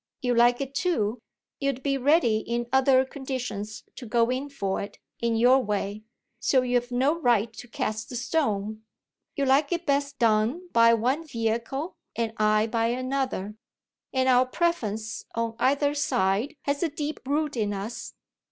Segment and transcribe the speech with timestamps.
[0.23, 1.21] You like it too,
[1.59, 6.01] you'd be ready in other conditions to go in for it, in your way
[6.39, 8.81] so you've no right to cast the stone.
[9.35, 13.53] You like it best done by one vehicle and I by another;
[14.11, 18.15] and our preference on either side has a deep root in us.